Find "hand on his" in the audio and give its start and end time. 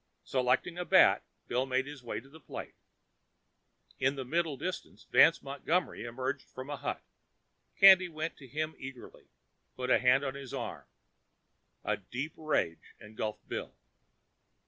9.99-10.55